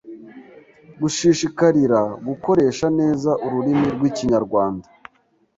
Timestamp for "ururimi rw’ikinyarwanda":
3.45-4.87